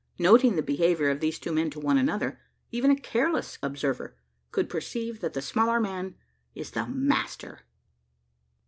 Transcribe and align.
Noting 0.17 0.55
the 0.55 0.63
behaviour 0.63 1.11
of 1.11 1.19
these 1.19 1.37
two 1.37 1.51
men 1.51 1.69
to 1.69 1.79
one 1.79 1.99
another, 1.99 2.39
even 2.71 2.89
a 2.89 2.95
careless 2.95 3.59
observer 3.61 4.17
could 4.49 4.67
perceive 4.67 5.19
that 5.19 5.33
the 5.33 5.43
smaller 5.43 5.79
man 5.79 6.15
is 6.55 6.71
the 6.71 6.87
master! 6.87 7.67